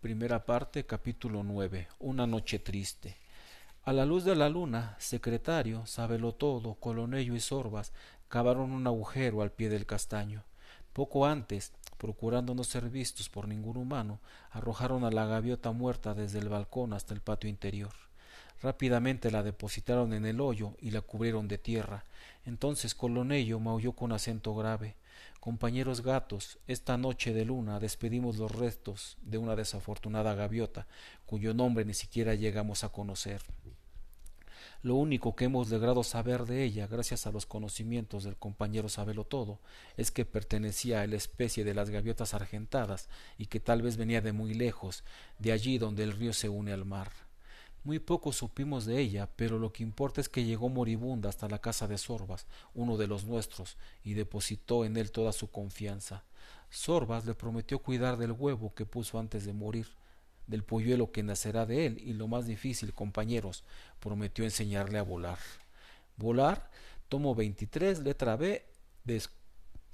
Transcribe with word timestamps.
Primera 0.00 0.46
parte, 0.46 0.86
capítulo 0.86 1.42
9. 1.42 1.88
Una 1.98 2.26
noche 2.26 2.58
triste. 2.58 3.18
A 3.84 3.92
la 3.92 4.06
luz 4.06 4.24
de 4.24 4.34
la 4.34 4.48
luna, 4.48 4.96
secretario, 4.98 5.84
sábelo 5.84 6.32
todo, 6.32 6.76
colonello 6.76 7.34
y 7.34 7.40
sorbas 7.40 7.92
cavaron 8.28 8.72
un 8.72 8.86
agujero 8.86 9.42
al 9.42 9.52
pie 9.52 9.68
del 9.68 9.84
castaño. 9.84 10.42
Poco 10.94 11.26
antes, 11.26 11.74
procurando 11.98 12.54
no 12.54 12.64
ser 12.64 12.88
vistos 12.88 13.28
por 13.28 13.46
ningún 13.46 13.76
humano, 13.76 14.20
arrojaron 14.52 15.04
a 15.04 15.10
la 15.10 15.26
gaviota 15.26 15.70
muerta 15.72 16.14
desde 16.14 16.38
el 16.38 16.48
balcón 16.48 16.94
hasta 16.94 17.12
el 17.12 17.20
patio 17.20 17.50
interior. 17.50 17.92
Rápidamente 18.62 19.30
la 19.30 19.42
depositaron 19.42 20.12
en 20.12 20.26
el 20.26 20.40
hoyo 20.40 20.74
y 20.80 20.90
la 20.90 21.00
cubrieron 21.00 21.48
de 21.48 21.58
tierra. 21.58 22.04
Entonces 22.44 22.94
Colonello 22.94 23.58
maulló 23.60 23.92
con 23.92 24.12
acento 24.12 24.54
grave 24.54 24.96
Compañeros 25.40 26.02
gatos, 26.02 26.58
esta 26.66 26.98
noche 26.98 27.32
de 27.32 27.46
luna 27.46 27.80
despedimos 27.80 28.36
los 28.36 28.52
restos 28.52 29.16
de 29.22 29.38
una 29.38 29.56
desafortunada 29.56 30.34
gaviota, 30.34 30.86
cuyo 31.24 31.54
nombre 31.54 31.86
ni 31.86 31.94
siquiera 31.94 32.34
llegamos 32.34 32.84
a 32.84 32.90
conocer. 32.90 33.40
Lo 34.82 34.96
único 34.96 35.34
que 35.34 35.46
hemos 35.46 35.70
logrado 35.70 36.02
saber 36.04 36.44
de 36.44 36.62
ella, 36.62 36.86
gracias 36.86 37.26
a 37.26 37.32
los 37.32 37.46
conocimientos 37.46 38.24
del 38.24 38.36
compañero 38.36 38.90
Sabelotodo, 38.90 39.58
es 39.96 40.10
que 40.10 40.26
pertenecía 40.26 41.00
a 41.00 41.06
la 41.06 41.16
especie 41.16 41.64
de 41.64 41.72
las 41.72 41.88
gaviotas 41.88 42.34
argentadas 42.34 43.08
y 43.38 43.46
que 43.46 43.60
tal 43.60 43.80
vez 43.80 43.96
venía 43.96 44.20
de 44.20 44.32
muy 44.32 44.52
lejos, 44.52 45.04
de 45.38 45.52
allí 45.52 45.78
donde 45.78 46.02
el 46.02 46.12
río 46.12 46.34
se 46.34 46.50
une 46.50 46.72
al 46.72 46.84
mar. 46.84 47.10
Muy 47.82 47.98
poco 47.98 48.32
supimos 48.32 48.84
de 48.84 49.00
ella, 49.00 49.28
pero 49.36 49.58
lo 49.58 49.72
que 49.72 49.82
importa 49.82 50.20
es 50.20 50.28
que 50.28 50.44
llegó 50.44 50.68
moribunda 50.68 51.30
hasta 51.30 51.48
la 51.48 51.60
casa 51.60 51.88
de 51.88 51.96
Sorbas, 51.96 52.46
uno 52.74 52.98
de 52.98 53.06
los 53.06 53.24
nuestros, 53.24 53.78
y 54.04 54.12
depositó 54.12 54.84
en 54.84 54.98
él 54.98 55.10
toda 55.10 55.32
su 55.32 55.50
confianza. 55.50 56.24
Sorbas 56.68 57.24
le 57.24 57.34
prometió 57.34 57.78
cuidar 57.78 58.18
del 58.18 58.32
huevo 58.32 58.74
que 58.74 58.84
puso 58.84 59.18
antes 59.18 59.46
de 59.46 59.54
morir, 59.54 59.88
del 60.46 60.62
polluelo 60.62 61.10
que 61.10 61.22
nacerá 61.22 61.64
de 61.64 61.86
él, 61.86 61.98
y 62.04 62.12
lo 62.12 62.28
más 62.28 62.46
difícil, 62.46 62.92
compañeros, 62.92 63.64
prometió 63.98 64.44
enseñarle 64.44 64.98
a 64.98 65.02
volar. 65.02 65.38
Volar, 66.18 66.70
tomo 67.08 67.34
23, 67.34 68.00
letra 68.00 68.36
B, 68.36 68.66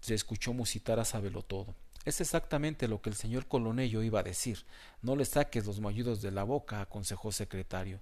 se 0.00 0.14
escuchó 0.14 0.54
musitar 0.54 0.98
a 0.98 1.04
todo. 1.42 1.74
Es 2.04 2.20
exactamente 2.20 2.86
lo 2.86 3.00
que 3.00 3.08
el 3.08 3.16
señor 3.16 3.46
Colonello 3.46 4.02
iba 4.02 4.20
a 4.20 4.24
decir. 4.24 4.58
No 5.00 5.16
le 5.16 5.24
saques 5.24 5.64
los 5.64 5.80
mayudos 5.80 6.20
de 6.20 6.30
la 6.30 6.44
boca, 6.44 6.82
aconsejó 6.82 7.32
secretario. 7.32 8.00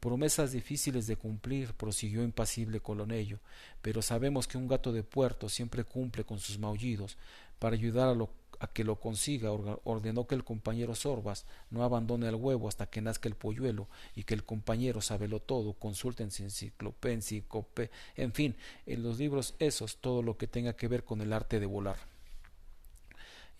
Promesas 0.00 0.52
difíciles 0.52 1.06
de 1.06 1.16
cumplir, 1.16 1.74
prosiguió 1.74 2.22
impasible 2.24 2.80
Colonello, 2.80 3.38
pero 3.82 4.00
sabemos 4.00 4.48
que 4.48 4.58
un 4.58 4.66
gato 4.66 4.90
de 4.90 5.02
puerto 5.02 5.48
siempre 5.48 5.84
cumple 5.84 6.24
con 6.24 6.38
sus 6.38 6.58
maullidos. 6.58 7.18
Para 7.58 7.76
ayudar 7.76 8.08
a, 8.08 8.64
a 8.64 8.66
que 8.68 8.84
lo 8.84 8.96
consiga, 8.98 9.52
ordenó 9.52 10.26
que 10.26 10.34
el 10.34 10.44
compañero 10.44 10.94
Sorbas 10.94 11.44
no 11.70 11.84
abandone 11.84 12.28
el 12.28 12.34
huevo 12.34 12.68
hasta 12.68 12.86
que 12.86 13.02
nazca 13.02 13.28
el 13.28 13.36
polluelo 13.36 13.86
y 14.16 14.24
que 14.24 14.34
el 14.34 14.44
compañero 14.44 15.02
sabelo 15.02 15.40
todo, 15.40 15.74
consulte 15.74 16.22
en 16.22 16.30
enciclopedia, 16.36 17.44
en 18.16 18.32
fin, 18.32 18.56
en 18.86 19.02
los 19.02 19.18
libros 19.18 19.54
esos, 19.58 19.98
todo 19.98 20.22
lo 20.22 20.38
que 20.38 20.46
tenga 20.46 20.72
que 20.72 20.88
ver 20.88 21.04
con 21.04 21.20
el 21.20 21.32
arte 21.32 21.60
de 21.60 21.66
volar. 21.66 22.12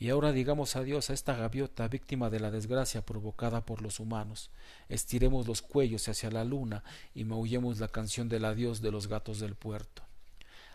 Y 0.03 0.11
ahora 0.11 0.33
digamos 0.33 0.75
adiós 0.75 1.11
a 1.11 1.13
esta 1.13 1.37
gaviota 1.37 1.87
víctima 1.87 2.29
de 2.29 2.41
la 2.41 2.51
desgracia 2.51 3.07
provocada 3.07 3.65
por 3.65 3.83
los 3.83 4.01
humanos. 4.01 4.51
Estiremos 4.89 5.47
los 5.47 5.63
cuellos 5.63 6.09
hacia 6.09 6.29
la 6.29 6.43
luna 6.43 6.83
y 7.15 7.23
maullemos 7.23 7.79
la 7.79 7.87
canción 7.87 8.29
del 8.29 8.45
adiós 8.45 8.83
de 8.83 8.91
los 8.91 9.07
gatos 9.07 9.39
del 9.39 9.55
puerto. 9.55 10.03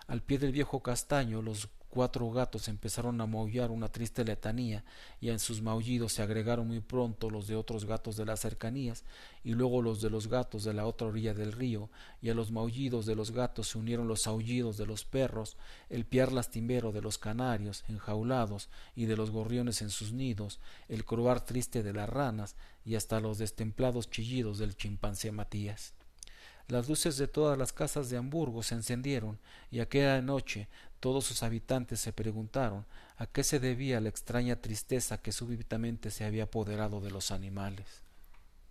Al 0.08 0.22
pie 0.22 0.38
del 0.38 0.54
viejo 0.54 0.82
castaño 0.82 1.42
los 1.42 1.68
cuatro 1.90 2.30
gatos 2.32 2.68
empezaron 2.68 3.20
a 3.22 3.26
maullar 3.26 3.72
una 3.72 3.88
triste 3.88 4.24
letanía, 4.24 4.84
y 5.20 5.30
en 5.30 5.40
sus 5.40 5.62
maullidos 5.62 6.14
se 6.14 6.22
agregaron 6.22 6.68
muy 6.68 6.80
pronto 6.80 7.30
los 7.30 7.48
de 7.48 7.56
otros 7.56 7.86
gatos 7.86 8.18
de 8.18 8.26
las 8.26 8.42
cercanías, 8.42 9.04
y 9.44 9.52
luego 9.52 9.82
los 9.82 10.02
de 10.02 10.10
los 10.10 10.28
gatos 10.28 10.64
de 10.64 10.74
la 10.74 10.86
otra 10.86 11.08
orilla 11.08 11.34
del 11.34 11.52
río, 11.52 11.90
y 12.22 12.30
a 12.30 12.34
los 12.34 12.52
maullidos 12.52 13.06
de 13.06 13.16
los 13.16 13.32
gatos 13.32 13.70
se 13.70 13.78
unieron 13.78 14.08
los 14.08 14.28
aullidos 14.28 14.78
de 14.78 14.86
los 14.86 15.06
perros, 15.06 15.58
el 15.90 16.06
piar 16.06 16.32
lastimero 16.32 16.92
de 16.92 17.02
los 17.02 17.18
canarios 17.18 17.84
enjaulados 17.88 18.70
y 18.96 19.06
de 19.06 19.18
los 19.18 19.32
gorriones 19.32 19.82
en 19.82 19.90
sus 19.90 20.12
nidos, 20.12 20.60
el 20.90 21.06
croar 21.06 21.44
triste 21.46 21.84
de 21.84 21.94
las 21.94 22.10
ranas, 22.10 22.56
y 22.86 22.96
hasta 22.96 23.20
los 23.20 23.38
destemplados 23.38 24.10
chillidos 24.10 24.60
del 24.60 24.76
chimpancé 24.76 25.32
Matías. 25.32 25.94
Las 26.70 26.90
luces 26.90 27.16
de 27.16 27.30
todas 27.30 27.58
las 27.58 27.72
casas 27.72 28.10
de 28.10 28.18
Hamburgo 28.18 28.62
se 28.62 28.76
encendieron, 28.76 29.40
y 29.72 29.80
aquella 29.80 30.22
noche 30.22 30.68
todos 31.00 31.26
sus 31.26 31.44
habitantes 31.44 32.00
se 32.00 32.14
preguntaron 32.14 32.86
a 33.18 33.28
qué 33.28 33.44
se 33.44 33.60
debía 33.60 34.02
la 34.02 34.10
extraña 34.10 34.58
tristeza 34.58 35.22
que 35.22 35.32
súbitamente 35.32 36.12
se 36.12 36.26
había 36.26 36.44
apoderado 36.44 37.02
de 37.02 37.12
los 37.12 37.32
animales. 37.32 38.07